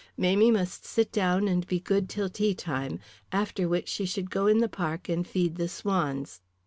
Mamie 0.17 0.49
must 0.49 0.83
sit 0.83 1.11
down 1.11 1.47
and 1.47 1.67
be 1.67 1.79
good 1.79 2.09
till 2.09 2.27
teatime, 2.27 2.97
after 3.31 3.69
which 3.69 3.87
she 3.87 4.03
should 4.07 4.31
go 4.31 4.47
in 4.47 4.57
the 4.57 4.67
park 4.67 5.07
and 5.07 5.27
feed 5.27 5.57
the 5.57 5.67
swans. 5.67 6.41